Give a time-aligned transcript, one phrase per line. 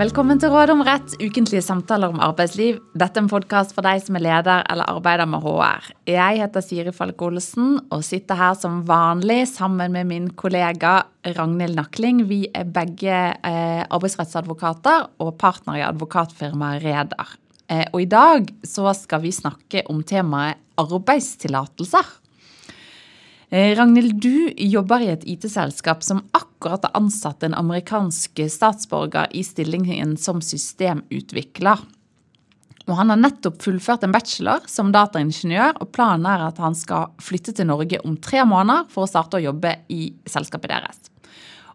[0.00, 2.78] Velkommen til Råd om rett, ukentlige samtaler om arbeidsliv.
[2.96, 5.90] Dette er en podkast for deg som er leder eller arbeider med HR.
[6.08, 10.94] Jeg heter Siri Falk Olsen og sitter her som vanlig sammen med min kollega
[11.36, 12.22] Ragnhild Nakling.
[12.30, 17.36] Vi er begge eh, arbeidsrettsadvokater og partner i advokatfirmaet Reder.
[17.68, 22.08] Eh, og i dag så skal vi snakke om temaet arbeidstillatelser.
[23.52, 29.44] Eh, Ragnhild, du jobber i et IT-selskap som akkurat har ansatt en amerikansk statsborger i
[29.46, 31.80] stillingen som systemutvikler.
[32.90, 37.12] Og han har nettopp fullført en bachelor som dataingeniør, og planen er at han skal
[37.22, 41.00] flytte til Norge om tre måneder for å starte å jobbe i selskapet deres.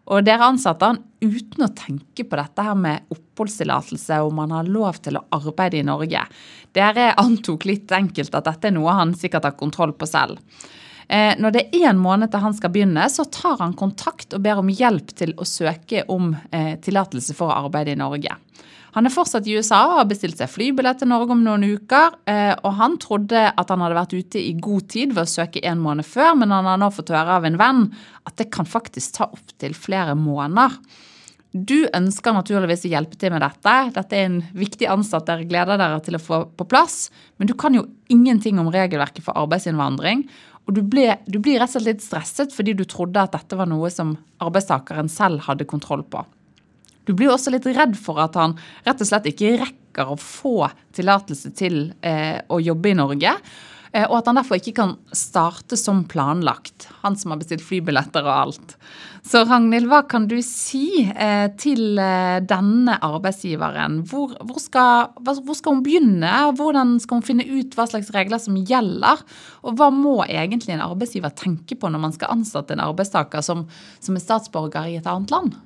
[0.06, 4.68] Og dere ansatte han uten å tenke på dette her med oppholdstillatelse, om han har
[4.70, 6.22] lov til å arbeide i Norge.
[6.76, 10.38] Dere antok litt enkelt at dette er noe han sikkert har kontroll på selv.
[11.08, 14.42] Eh, når det er én måned til han skal begynne, så tar han kontakt og
[14.42, 18.34] ber om hjelp til å søke om eh, tillatelse for å arbeide i Norge.
[18.96, 22.14] Han er fortsatt i USA og har bestilt seg flybillett til Norge om noen uker.
[22.32, 25.60] Eh, og han trodde at han hadde vært ute i god tid ved å søke
[25.68, 27.82] en måned før, men han har nå fått høre av en venn
[28.24, 30.80] at det kan faktisk ta opptil flere måneder.
[31.56, 33.74] Du ønsker naturligvis å hjelpe til med dette.
[33.94, 37.06] Dette er en viktig ansatt dere gleder dere til å få på plass.
[37.36, 40.26] Men du kan jo ingenting om regelverket for arbeidsinnvandring.
[40.66, 43.58] Og du, ble, du blir rett og slett litt stresset fordi du trodde at dette
[43.58, 46.24] var noe som arbeidstakeren selv hadde kontroll på.
[47.06, 50.66] Du blir også litt redd for at han rett og slett ikke rekker å få
[50.96, 53.36] tillatelse til eh, å jobbe i Norge.
[53.96, 56.88] Eh, og at han derfor ikke kan starte som planlagt.
[57.02, 58.74] Han som har bestilt flybilletter og alt.
[59.26, 64.02] Så Ragnhild, hva kan du si eh, til eh, denne arbeidsgiveren?
[64.10, 66.32] Hvor, hvor, skal, hvor, skal, hun begynne?
[66.58, 69.22] Hvordan skal hun finne ut hva slags regler som gjelder?
[69.64, 73.64] Og hva må egentlig en arbeidsgiver tenke på når man skal ansette en arbeidstaker som,
[74.02, 75.56] som er statsborger i et annet land?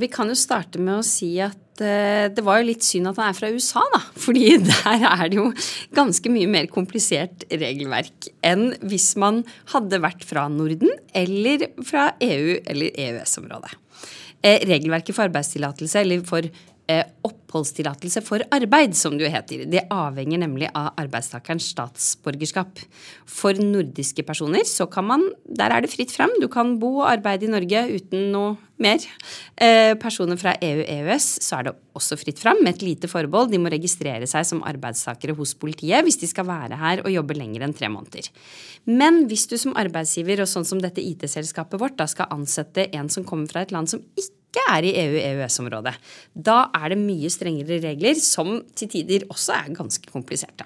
[0.00, 3.20] Vi kan jo starte med å si at eh, det var jo litt synd at
[3.20, 4.02] han er fra USA, da.
[4.24, 5.48] Fordi der er det jo
[5.96, 9.42] ganske mye mer komplisert regelverk enn hvis man
[9.74, 13.76] hadde vært fra Norden eller fra EU eller EØS-området.
[14.44, 16.46] Eh, regelverket for arbeidstillatelse eller for
[17.26, 19.64] oppholdstillatelse for arbeid, som det jo heter.
[19.70, 22.82] Det avhenger nemlig av arbeidstakerens statsborgerskap.
[23.26, 26.30] For nordiske personer så kan man Der er det fritt frem.
[26.40, 29.00] Du kan bo og arbeide i Norge uten noe mer.
[29.56, 33.50] Eh, personer fra EU-EØS så er det også fritt frem, med et lite forbehold.
[33.50, 37.38] De må registrere seg som arbeidstakere hos politiet hvis de skal være her og jobbe
[37.38, 38.28] lenger enn tre måneder.
[38.84, 43.08] Men hvis du som arbeidsgiver, og sånn som dette IT-selskapet vårt, da skal ansette en
[43.08, 45.94] som kommer fra et land som ikke ikke er i EU-EØS-området.
[46.32, 50.64] Da er det mye strengere regler, som til tider også er ganske kompliserte.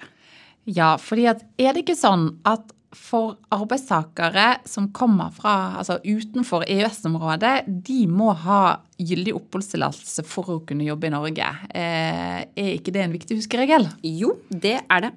[0.65, 6.65] Ja, fordi at er det ikke sånn at for arbeidstakere som kommer fra, altså utenfor
[6.67, 11.47] EØS-området, de må ha gyldig oppholdstillatelse for å kunne jobbe i Norge.
[11.69, 13.87] Eh, er ikke det en viktig huskeregel?
[14.05, 15.11] Jo, det er det.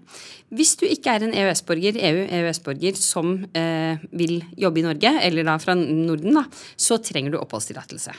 [0.55, 5.59] Hvis du ikke er en EØS-borger, EU-EØS-borger som eh, vil jobbe i Norge, eller da
[5.63, 6.45] fra Norden, da,
[6.77, 8.15] så trenger du oppholdstillatelse.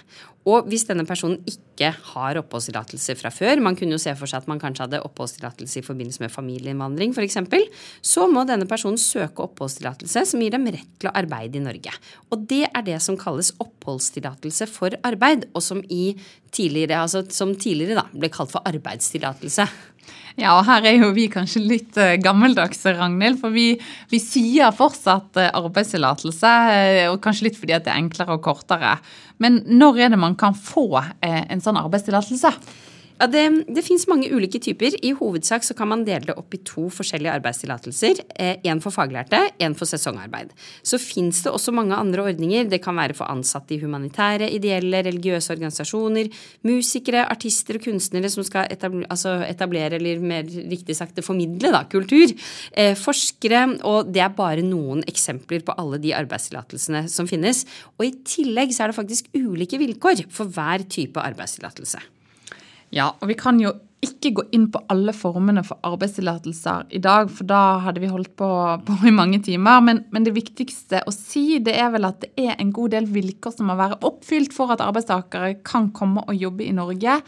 [0.45, 4.43] Og hvis denne personen ikke har oppholdstillatelse fra før, man kunne jo se for seg
[4.43, 7.39] at man kanskje hadde oppholdstillatelse i forbindelse med familieinnvandring f.eks.,
[8.05, 11.95] så må denne personen søke oppholdstillatelse som gir dem rett til å arbeide i Norge.
[12.29, 15.81] Og det er det som kalles oppholdstillatelse for arbeid og som,
[16.53, 19.67] tidligere, altså, som tidligere da, ble kalt for arbeidstillatelse.
[20.35, 23.39] Ja, og her er jo vi kanskje litt uh, gammeldagse, Ragnhild.
[23.39, 23.69] For vi,
[24.11, 28.97] vi sier fortsatt uh, arbeidstillatelse, uh, og kanskje litt fordi det er enklere og kortere.
[29.39, 30.89] Men når er det man kan få
[31.23, 32.51] en sånn arbeidstillatelse?
[33.15, 34.95] Ja, Det, det fins mange ulike typer.
[34.99, 38.19] I hovedsak så kan man dele det opp i to forskjellige arbeidstillatelser.
[38.35, 40.51] Én eh, for faglærte, én for sesongarbeid.
[40.83, 42.67] Så fins det også mange andre ordninger.
[42.67, 46.27] Det kan være for ansatte i humanitære, ideelle, religiøse organisasjoner,
[46.67, 51.85] musikere, artister og kunstnere som skal etablere, altså etablere eller mer riktig sagt formidle, da,
[51.87, 52.33] kultur.
[52.75, 53.63] Eh, forskere.
[53.87, 57.63] Og det er bare noen eksempler på alle de arbeidstillatelsene som finnes.
[57.95, 62.03] Og i tillegg så er det faktisk ulike vilkår for hver type arbeidstillatelse.
[62.95, 63.73] Ja, og vi kan jo
[64.05, 68.35] ikke gå inn på alle formene for arbeidstillatelser i dag, for da hadde vi holdt
[68.37, 68.47] på,
[68.85, 69.81] på i mange timer.
[69.83, 73.09] Men, men, det viktigste å si det er vel at det er en god del
[73.11, 77.19] vilkår som må være oppfylt for at arbeidstakere kan komme og jobbe i Norge.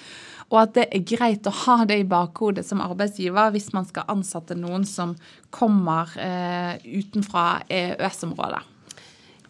[0.48, 4.08] Og at det er greit å ha det i bakhodet som arbeidsgiver hvis man skal
[4.14, 5.18] ansette noen som
[5.52, 8.64] kommer eh, utenfra EØS-området.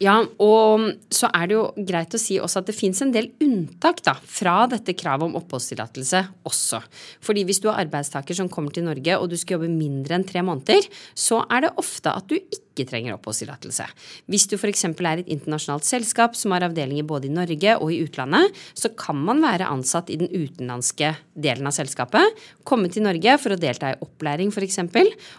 [0.03, 0.83] Ja, og
[1.13, 4.13] så er det jo greit å si også at det fins en del unntak da,
[4.13, 6.83] fra dette kravet om oppholdstillatelse også.
[7.25, 10.27] Fordi hvis du er arbeidstaker som kommer til Norge og du skal jobbe mindre enn
[10.27, 10.85] tre måneder,
[11.17, 13.87] så er det ofte at du ikke ikke trenger oppholdstillatelse.
[14.29, 14.85] Hvis du f.eks.
[14.85, 19.17] er et internasjonalt selskap som har avdelinger både i Norge og i utlandet, så kan
[19.17, 22.37] man være ansatt i den utenlandske delen av selskapet,
[22.67, 24.79] komme til Norge for å delta i opplæring f.eks.,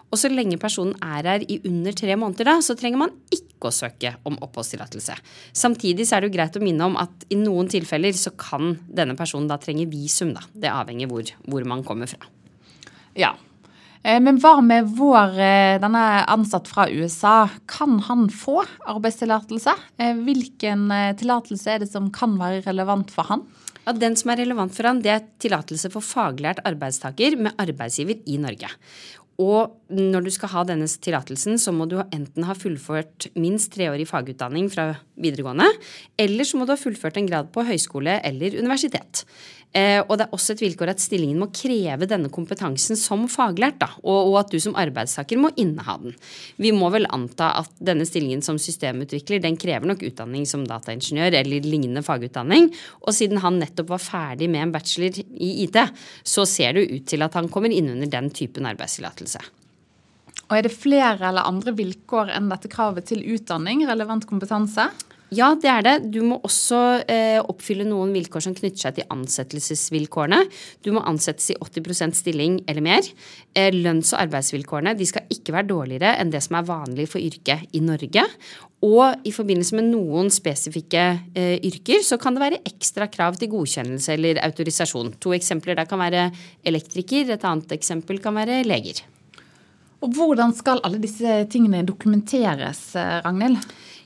[0.09, 3.71] og så lenge personen er her i under tre måneder, da, så trenger man ikke
[3.71, 5.17] å søke om oppholdstillatelse.
[5.57, 8.77] Samtidig så er det jo greit å minne om at i noen tilfeller så kan
[8.87, 10.45] denne personen da trenge visum, da.
[10.53, 12.31] Det avhenger hvor, hvor man kommer fra.
[13.19, 13.35] Ja,
[14.17, 17.51] men hva med vår eh, denne ansatt fra USA?
[17.69, 19.75] Kan han få arbeidstillatelse?
[20.01, 20.89] Eh, hvilken
[21.21, 23.45] tillatelse er det som kan være relevant for han?
[23.85, 28.19] Ja, Den som er relevant for han, det er tillatelse for faglært arbeidstaker med arbeidsgiver
[28.29, 28.69] i Norge.
[29.39, 34.09] Og når du skal ha denne tillatelsen, så må du enten ha fullført minst treårig
[34.11, 35.69] fagutdanning fra videregående,
[36.19, 39.23] eller så må du ha fullført en grad på høyskole eller universitet.
[39.77, 43.77] Eh, og det er også et vilkår at stillingen må kreve denne kompetansen som faglært,
[43.83, 46.15] da, og, at du som arbeidstaker må inneha den.
[46.57, 51.37] Vi må vel anta at denne stillingen som systemutvikler, den krever nok utdanning som dataingeniør
[51.43, 52.71] eller lignende fagutdanning.
[53.05, 55.77] Og siden han nettopp var ferdig med en bachelor i IT,
[56.25, 59.28] så ser det ut til at han kommer inn under den typen arbeidstillatelse.
[60.49, 64.89] Og Er det flere eller andre vilkår enn dette kravet til utdanning, relevant kompetanse?
[65.29, 65.95] Ja, det er det.
[66.15, 70.39] Du må også eh, oppfylle noen vilkår som knytter seg til ansettelsesvilkårene.
[70.81, 73.11] Du må ansettes i 80% stilling eller mer.
[73.53, 77.21] Eh, lønns- og arbeidsvilkårene de skal ikke være dårligere enn det som er vanlig for
[77.21, 78.25] yrket i Norge.
[78.89, 81.05] Og i forbindelse med noen spesifikke
[81.37, 85.13] eh, yrker så kan det være ekstra krav til godkjennelse eller autorisasjon.
[85.21, 86.31] To eksempler der kan være
[86.65, 89.05] elektriker, et annet eksempel kan være leger.
[89.99, 93.59] Og Hvordan skal alle disse tingene dokumenteres, eh, Ragnhild?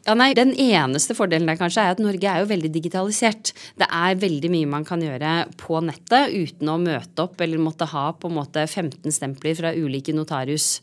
[0.06, 3.52] Ja, nei, Den eneste fordelen der kanskje er at Norge er jo veldig digitalisert.
[3.78, 7.86] Det er veldig mye man kan gjøre på nettet uten å møte opp eller måtte
[7.86, 10.80] ha på en måte 15 stempler fra ulike notarius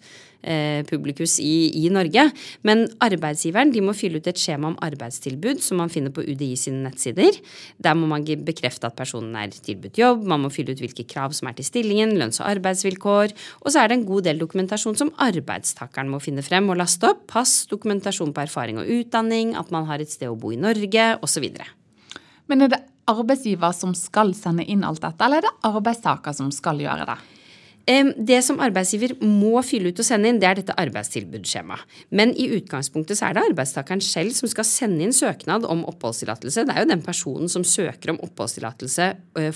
[0.90, 2.30] publikus i, i, Norge.
[2.68, 6.54] Men arbeidsgiveren de må fylle ut et skjema om arbeidstilbud som man finner på UDI
[6.60, 7.40] sine nettsider.
[7.78, 11.36] Der må man bekrefte at personen er tilbudt jobb, man må fylle ut hvilke krav
[11.36, 13.36] som er til stillingen, lønns- og arbeidsvilkår.
[13.64, 17.12] Og så er det en god del dokumentasjon som arbeidstakeren må finne frem og laste
[17.12, 17.26] opp.
[17.30, 21.10] Pass, dokumentasjon på erfaring og utdanning, at man har et sted å bo i Norge,
[21.26, 21.50] osv.
[22.50, 26.54] Men er det arbeidsgiver som skal sende inn alt dette, eller er det arbeidstaker som
[26.54, 27.20] skal gjøre det?
[27.90, 31.82] Det som arbeidsgiver må fylle ut og sende inn, det er dette arbeidstilbudsskjemaet.
[32.14, 36.68] Men i utgangspunktet så er det arbeidstakeren selv som skal sende inn søknad om oppholdstillatelse.
[36.70, 39.08] Det er jo den personen som søker om oppholdstillatelse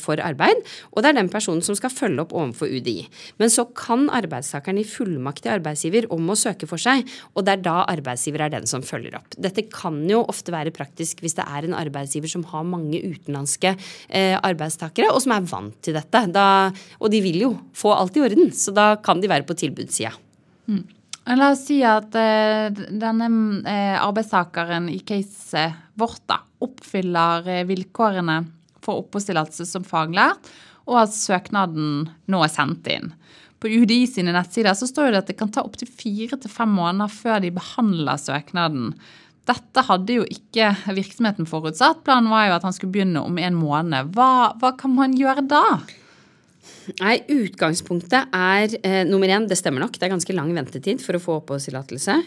[0.02, 0.64] for arbeid,
[0.96, 3.06] og det er den personen som skal følge opp overfor UDI.
[3.38, 7.06] Men så kan arbeidstakeren gi fullmakt til arbeidsgiver om å søke for seg,
[7.38, 9.38] og det er da arbeidsgiver er den som følger opp.
[9.38, 13.76] Dette kan jo ofte være praktisk hvis det er en arbeidsgiver som har mange utenlandske
[14.42, 16.26] arbeidstakere, og som er vant til dette.
[16.34, 16.48] Da,
[16.98, 20.14] og de vil jo få alltid orden, så da kan de være på tilbudssida.
[20.68, 20.84] Mm.
[21.40, 23.30] La oss si at uh, denne
[23.64, 28.42] uh, arbeidstakeren i caset vårt da, oppfyller uh, vilkårene
[28.84, 30.52] for oppholdstillatelse som faglært,
[30.84, 33.14] og at søknaden nå er sendt inn.
[33.64, 36.74] På UDI sine nettsider så står det at det kan ta opptil fire til fem
[36.76, 38.92] måneder før de behandler søknaden.
[39.48, 42.04] Dette hadde jo ikke virksomheten forutsatt.
[42.04, 44.12] Planen var jo at han skulle begynne om en måned.
[44.16, 45.64] Hva, hva kan man gjøre da?
[47.00, 49.96] Nei, utgangspunktet er eh, nummer én, det stemmer nok.
[49.96, 52.18] Det er ganske lang ventetid for å få oppholdstillatelse.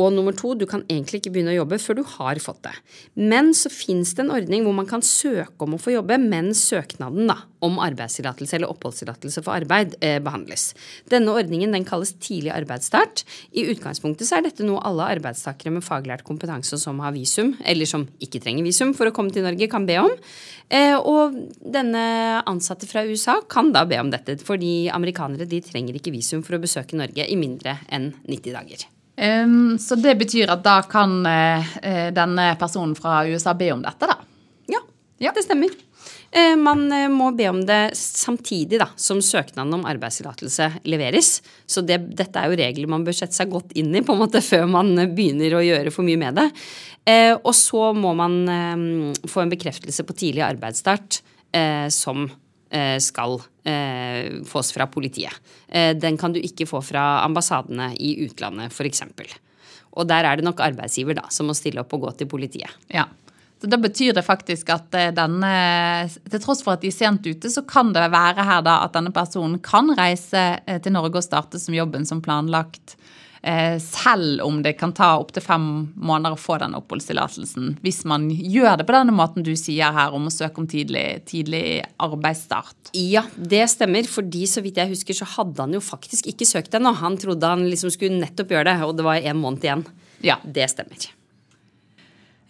[0.00, 2.72] Og nummer to, du kan egentlig ikke begynne å jobbe før du har fått det.
[3.18, 6.62] Men så fins det en ordning hvor man kan søke om å få jobbe mens
[6.70, 10.70] søknaden da, om arbeidstillatelse eller oppholdstillatelse for arbeid eh, behandles.
[11.12, 13.24] Denne ordningen den kalles tidlig arbeidsstart.
[13.52, 17.88] I utgangspunktet så er dette noe alle arbeidstakere med faglært kompetanse som har visum, eller
[17.88, 20.14] som ikke trenger visum for å komme til Norge, kan be om.
[20.70, 25.98] Eh, og denne ansatte fra USA kan da be om dette, fordi amerikanere de trenger
[25.98, 28.88] ikke visum for å besøke Norge i mindre enn 90 dager.
[29.20, 31.76] Um, så det betyr at da kan uh,
[32.16, 34.16] denne personen fra USA be om dette, da?
[34.72, 34.80] Ja,
[35.20, 35.34] ja.
[35.36, 35.74] det stemmer.
[36.32, 41.34] Uh, man uh, må be om det samtidig da, som søknaden om arbeidstillatelse leveres.
[41.68, 44.22] Så det, dette er jo regler man bør sette seg godt inn i på en
[44.24, 46.48] måte før man begynner å gjøre for mye med det.
[47.42, 51.20] og så må man få en bekreftelse på tidlig arbeidsstart
[51.90, 52.46] som Eh,
[53.02, 55.32] skal eh, fås fra politiet.
[55.68, 59.02] Eh, den kan du ikke få fra ambassadene i utlandet, f.eks.
[59.98, 62.70] Og der er det nok arbeidsgiver da, som må stille opp og gå til politiet.
[62.88, 63.08] Ja,
[63.60, 65.48] så Da betyr det faktisk at denne,
[66.30, 68.94] til tross for at de er sent ute, så kan det være her da at
[68.94, 70.44] denne personen kan reise
[70.80, 73.29] til Norge og starte som jobben som planlagt Eh,
[73.80, 75.66] selv om det kan ta opptil fem
[75.96, 77.78] måneder å få den oppholdstillatelsen.
[77.84, 81.22] Hvis man gjør det på denne måten du sier her, om å søke om tidlig,
[81.30, 82.92] tidlig arbeidsstart.
[82.96, 84.04] Ja, det stemmer.
[84.10, 86.92] fordi så vidt jeg husker, så hadde han jo faktisk ikke søkt ennå.
[87.00, 89.86] Han trodde han liksom skulle nettopp gjøre det, og det var en måned igjen.
[90.20, 90.36] Ja.
[90.44, 91.08] Det stemmer.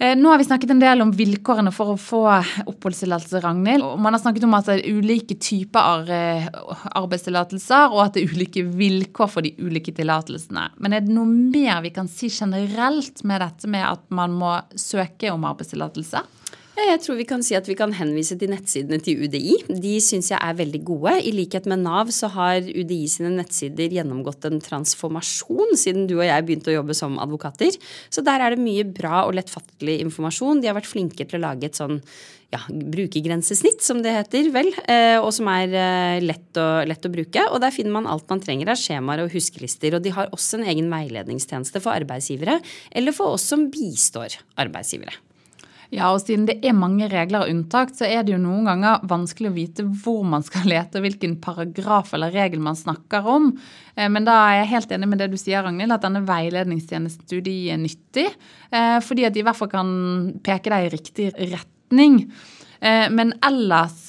[0.00, 2.22] Eh, nå har vi snakket en del om vilkårene for å få
[2.70, 3.84] oppholdstillatelse, Ragnhild.
[4.00, 6.46] Man har snakket om at det er ulike typer eh,
[6.96, 10.70] arbeidstillatelser, og at det er ulike vilkår for de ulike tillatelsene.
[10.80, 14.54] Men er det noe mer vi kan si generelt med dette med at man må
[14.72, 16.24] søke om arbeidstillatelse?
[16.88, 19.56] Jeg tror vi kan si at vi kan henvise til nettsidene til UDI.
[19.68, 21.12] De syns jeg er veldig gode.
[21.26, 26.26] I likhet med Nav så har UDI sine nettsider gjennomgått en transformasjon siden du og
[26.26, 27.76] jeg begynte å jobbe som advokater.
[28.08, 30.62] Så der er det mye bra og lettfattelig informasjon.
[30.62, 32.00] De har vært flinke til å lage et sånn
[32.50, 37.12] ja, brukergrensesnitt, som det heter, vel, eh, og som er eh, lett å, lett å,
[37.12, 37.46] bruke.
[37.54, 39.94] Og der finner man alt man trenger av skjemaer og huskelister.
[39.96, 42.58] Og de har også en egen veiledningstjeneste for arbeidsgivere,
[42.90, 45.14] eller for oss som bistår arbeidsgivere.
[45.90, 49.02] Ja, og siden det er mange regler og unntak, så er det jo noen ganger
[49.10, 53.50] vanskelig å vite hvor man skal lete, og hvilken paragraf eller regel man snakker om.
[53.96, 57.42] Eh, men da er jeg helt enig med det du sier, Ragnhild, at denne veiledningstjenesten
[57.42, 58.28] de er nyttig.
[58.70, 59.90] Eh, fordi at de i hvert fall kan
[60.46, 62.22] peke deg i riktig retning.
[62.78, 64.06] Eh, men ellers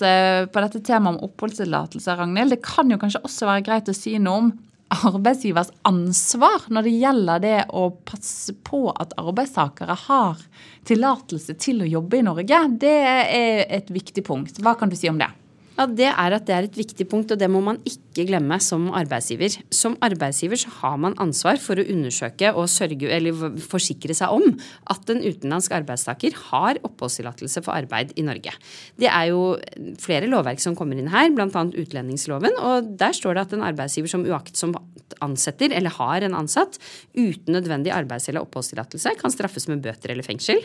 [0.54, 4.20] på dette temaet om oppholdstillatelse, Ragnhild, det kan jo kanskje også være greit å si
[4.22, 4.54] noe om
[4.92, 10.42] arbeidsgivers ansvar når det gjelder det å passe på at arbeidstakere har
[10.88, 12.60] tillatelse til å jobbe i Norge.
[12.82, 14.60] Det er et viktig punkt.
[14.64, 15.30] Hva kan du si om det?
[15.78, 18.58] Ja, Det er at det er et viktig punkt, og det må man ikke glemme
[18.64, 19.56] som arbeidsgiver.
[19.74, 24.56] Som arbeidsgiver så har man ansvar for å undersøke og sørge, eller forsikre seg om
[24.92, 28.54] at en utenlandsk arbeidstaker har oppholdstillatelse for arbeid i Norge.
[29.00, 29.56] Det er jo
[30.02, 31.50] flere lovverk som kommer inn her, bl.a.
[31.52, 32.58] utlendingsloven.
[32.60, 34.80] og Der står det at en arbeidsgiver som uaktsomt
[35.22, 36.78] ansetter eller har en ansatt
[37.14, 40.62] uten nødvendig arbeids- eller oppholdstillatelse, kan straffes med bøter eller fengsel.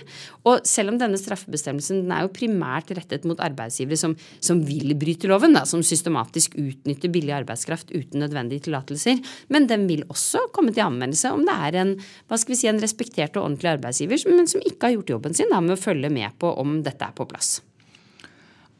[0.46, 4.94] Og selv om denne straffebestemmelsen den er jo primært rettet mot arbeidsgivere som, som vil
[4.98, 9.22] bryte loven, da, som systematisk utnytter billig arbeidskraft uten nødvendige tillatelser.
[9.52, 11.94] Men den vil også komme til anvendelse om det er en,
[12.26, 15.38] hva skal vi si, en respektert og ordentlig arbeidsgiver, men som ikke har gjort jobben
[15.38, 17.58] sin da, med å følge med på om dette er på plass.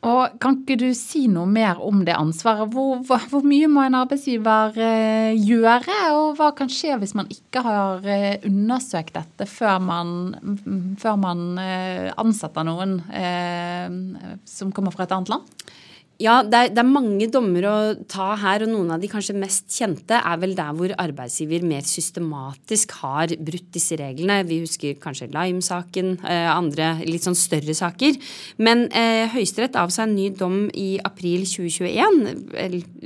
[0.06, 2.70] Og Kan ikke du si noe mer om det ansvaret?
[2.72, 7.30] Hvor, hvor, hvor, mye må en arbeidsgiver eh, gjøre, og hva kan skje hvis man
[7.32, 10.12] ikke har eh, undersøkt dette før man,
[11.00, 15.66] før man eh, ansetter noen eh, som kommer fra et annet land?
[16.16, 17.74] Ja, det er, det er, mange dommer å
[18.08, 21.84] ta her, og noen av de kanskje mest kjente er vel der hvor arbeidsgiver mer
[21.84, 24.38] systematisk har brutt disse reglene.
[24.48, 28.16] Vi husker kanskje Lime-saken, eh, andre litt sånn større saker.
[28.64, 32.24] Men eh, Høyesterett avsa en ny dom i april 2021,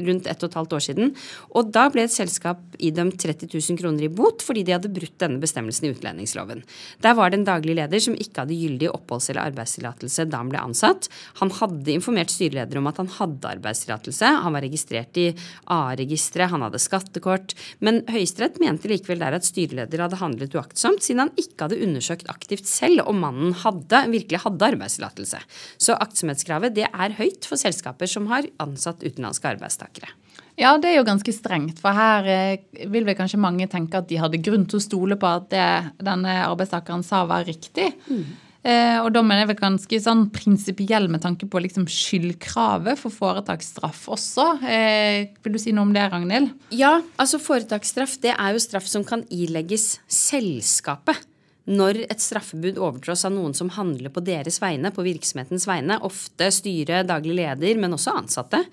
[0.06, 1.10] rundt ett og et halvt år siden.
[1.58, 5.18] Og da ble et selskap idømt 30 000 kroner i bot fordi de hadde brutt
[5.20, 6.62] denne bestemmelsen i utlendingsloven.
[7.02, 10.54] Der var det en daglig leder som ikke hadde gyldig oppholds- eller arbeidstillatelse da han
[10.54, 11.10] ble ansatt.
[11.42, 14.30] Han hadde informert styreleder om at han hadde arbeidstillatelse.
[14.44, 15.26] Han var registrert i
[15.72, 17.56] A-registeret, han hadde skattekort.
[17.84, 22.30] Men Høyesterett mente likevel der at styreleder hadde handlet uaktsomt, siden han ikke hadde undersøkt
[22.32, 25.42] aktivt selv om mannen hadde, virkelig hadde arbeidstillatelse.
[25.80, 30.14] Så aktsomhetskravet det er høyt for selskaper som har ansatt utenlandske arbeidstakere.
[30.60, 31.80] Ja, det er jo ganske strengt.
[31.80, 35.16] For her eh, vil vel kanskje mange tenke at de hadde grunn til å stole
[35.20, 35.68] på at det
[36.04, 37.88] denne arbeidstakeren sa var riktig.
[38.10, 38.49] Mm.
[38.60, 44.02] Eh, og dommen er vel ganske sånn prinsipiell med tanke på liksom skyldkravet for foretaksstraff
[44.12, 44.46] også.
[44.68, 46.52] Eh, vil du si noe om det, Ragnhild?
[46.76, 51.24] Ja, altså foretaksstraff det er jo straff som kan ilegges selskapet.
[51.70, 56.48] Når et straffebud overtrås av noen som handler på deres vegne, på virksomhetens vegne, ofte
[56.52, 58.64] styre, daglig leder, men også ansatte.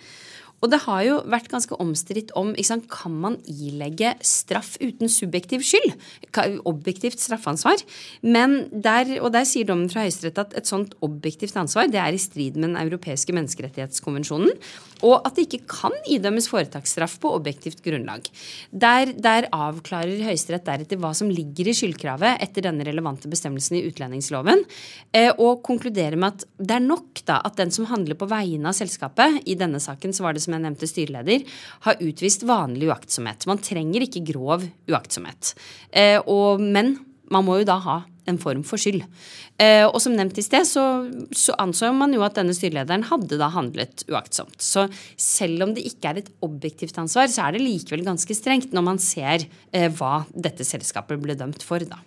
[0.64, 5.62] Og det har jo vært ganske omstridt om sant, kan man ilegge straff uten subjektiv
[5.66, 5.94] skyld.
[6.68, 7.84] Objektivt straffansvar.
[8.26, 12.16] Men der, og der sier dommen fra Høyesterett at et sånt objektivt ansvar det er
[12.16, 14.54] i strid med den europeiske menneskerettighetskonvensjonen.
[15.06, 18.26] Og at det ikke kan idømmes foretaksstraff på objektivt grunnlag.
[18.72, 23.84] Der, der avklarer Høyesterett deretter hva som ligger i skyldkravet etter denne relevante bestemmelsen i
[23.92, 24.64] utlendingsloven,
[25.14, 28.72] eh, og konkluderer med at det er nok da at den som handler på vegne
[28.72, 32.90] av selskapet, i denne saken så var det som jeg nevnte styreleder, har utvist vanlig
[32.90, 33.48] uaktsomhet.
[33.50, 35.54] Man trenger ikke grov uaktsomhet.
[35.92, 36.96] Eh, og, men
[37.32, 39.06] man må jo da ha en form for skyld.
[39.62, 40.84] Eh, og som nevnt i sted, så,
[41.32, 44.60] så, anså man jo at denne styrelederen hadde da handlet uaktsomt.
[44.62, 44.88] Så
[45.22, 48.88] selv om det ikke er et objektivt ansvar, så er det likevel ganske strengt når
[48.90, 52.02] man ser eh, hva dette selskapet ble dømt for, da.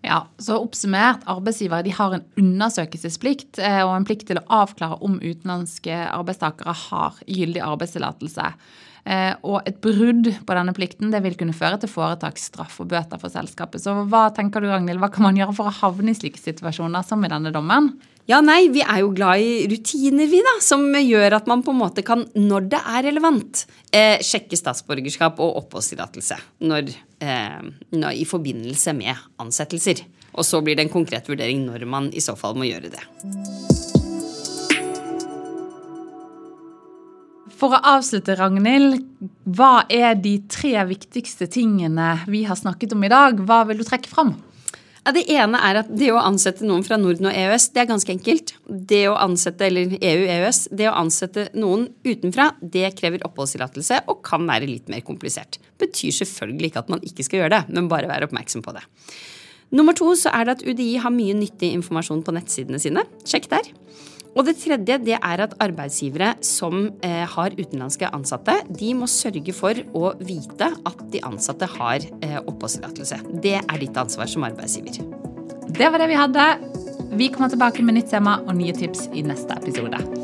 [0.00, 4.96] Ja, så Oppsummert, arbeidsgivere de har en undersøkelsesplikt eh, og en plikt til å avklare
[5.04, 8.46] om utenlandske arbeidstakere har gyldig arbeidstillatelse.
[9.04, 13.20] Eh, og et brudd på denne plikten det vil kunne føre til foretaksstraff og bøter
[13.20, 13.82] for selskapet.
[13.82, 17.06] Så hva tenker du, Ragnhild, hva kan man gjøre for å havne i slike situasjoner
[17.06, 17.94] som i denne dommen?
[18.30, 20.52] Ja, nei, vi er jo glad i rutiner, vi, da.
[20.62, 25.40] Som gjør at man på en måte kan, når det er relevant, eh, sjekke statsborgerskap
[25.42, 27.60] og oppholdstillatelse eh,
[28.14, 30.04] i forbindelse med ansettelser.
[30.30, 33.02] Og så blir det en konkret vurdering når man i så fall må gjøre det.
[37.60, 39.02] For å avslutte, Ragnhild.
[39.44, 43.42] Hva er de tre viktigste tingene vi har snakket om i dag?
[43.44, 44.38] Hva vil du trekke fram?
[45.00, 47.88] Ja, det ene er at det å ansette noen fra Norden og EØS, det er
[47.88, 48.52] ganske enkelt.
[48.68, 54.44] Det å ansette, eller EU-EØS, det å ansette noen utenfra, det krever oppholdstillatelse og kan
[54.48, 55.56] være litt mer komplisert.
[55.80, 58.84] Betyr selvfølgelig ikke at man ikke skal gjøre det, men bare være oppmerksom på det.
[59.76, 63.04] Nummer to så er det at UDI har mye nyttig informasjon på nettsidene sine.
[63.28, 63.72] Sjekk der.
[64.38, 69.54] Og det tredje det er at arbeidsgivere som eh, har utenlandske ansatte, de må sørge
[69.56, 73.20] for å vite at de ansatte har eh, oppholdstillatelse.
[73.42, 75.02] Det er ditt ansvar som arbeidsgiver.
[75.70, 76.48] Det var det vi hadde.
[77.18, 80.19] Vi kommer tilbake med nytt tema og nye tips i neste episode.